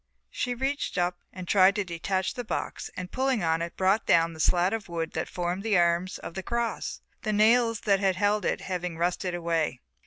[0.31, 4.33] She reached up and tried to detach the box and pulling on it brought down
[4.33, 8.15] the slat of wood that formed the arms of the cross, the nails that had
[8.15, 9.79] held it having rusted away.